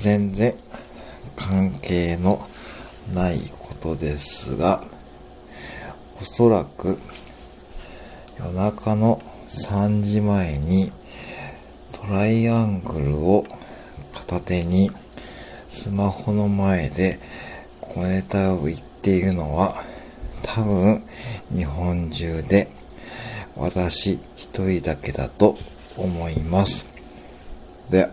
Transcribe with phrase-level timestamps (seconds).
[0.00, 0.54] 全然
[1.36, 2.40] 関係の
[3.12, 4.82] ないことですが、
[6.18, 6.98] おそらく
[8.38, 10.90] 夜中の3時前に
[11.92, 13.44] トライアングルを
[14.14, 14.90] 片手に
[15.68, 17.18] スマホの前で
[17.82, 19.84] 小ネタを言っているのは
[20.42, 21.02] 多分
[21.54, 22.68] 日本中で
[23.54, 25.58] 私一人だけだと
[25.98, 26.86] 思います。
[27.90, 28.08] で